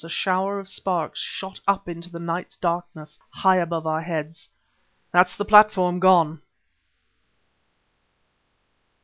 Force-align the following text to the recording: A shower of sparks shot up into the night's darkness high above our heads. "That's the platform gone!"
A 0.03 0.09
shower 0.09 0.59
of 0.59 0.67
sparks 0.67 1.19
shot 1.19 1.59
up 1.67 1.87
into 1.87 2.09
the 2.09 2.17
night's 2.17 2.57
darkness 2.57 3.19
high 3.29 3.57
above 3.57 3.85
our 3.85 4.01
heads. 4.01 4.49
"That's 5.11 5.35
the 5.35 5.45
platform 5.45 5.99
gone!" 5.99 6.41